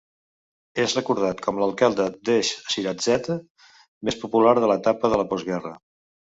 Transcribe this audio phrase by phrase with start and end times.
[0.83, 3.37] És recordat com l'alcalde d'Esch-sur-Alzette
[4.11, 5.77] més popular de l'etapa de la postguerra.